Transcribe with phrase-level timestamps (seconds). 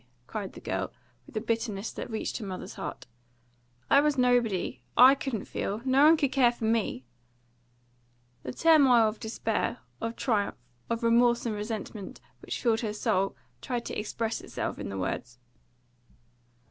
[0.25, 0.91] cried the girl,
[1.27, 3.05] with a bitterness that reached her mother's heart.
[3.87, 4.81] "I was nobody!
[4.97, 5.81] I couldn't feel!
[5.85, 7.05] No one could care for me!"
[8.41, 10.57] The turmoil of despair, of triumph,
[10.89, 15.37] of remorse and resentment, which filled her soul, tried to express itself in the words.